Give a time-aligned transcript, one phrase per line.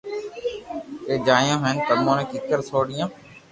[1.03, 3.05] ڪيئي جايو ھون تمو ني ڪيڪر سوڙيو